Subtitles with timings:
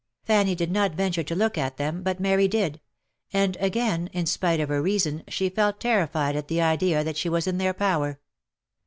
[0.23, 2.81] Fanny did not venture to look at them, but Mary did;
[3.31, 7.29] and again, in spite of her reason, she felt terrified at the idea that she
[7.29, 8.19] was in their power.